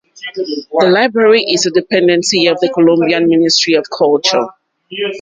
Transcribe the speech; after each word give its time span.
The 0.79 0.87
library 0.89 1.43
is 1.43 1.67
a 1.67 1.69
dependency 1.69 2.47
of 2.47 2.59
the 2.59 2.69
Colombian 2.69 3.29
Ministry 3.29 3.75
of 3.75 3.85
Culture. 3.95 4.47